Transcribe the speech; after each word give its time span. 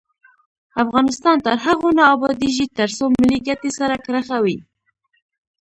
افغانستان 0.83 1.35
تر 1.45 1.55
هغو 1.65 1.89
نه 1.97 2.03
ابادیږي، 2.15 2.65
ترڅو 2.77 3.03
ملي 3.17 3.37
ګټې 3.47 3.69
سر 3.77 3.91
کرښه 4.05 4.37
وي. 4.43 4.57